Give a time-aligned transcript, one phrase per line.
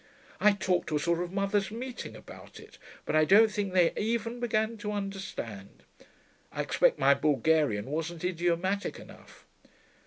[0.39, 3.93] I talked to a sort of mothers' meeting about it, but I don't think they
[3.95, 5.83] even began to understand.
[6.51, 9.45] I expect my Bulgarian wasn't idiomatic enough.